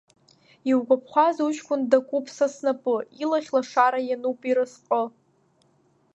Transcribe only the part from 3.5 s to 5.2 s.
лашара иануп ирызҟы.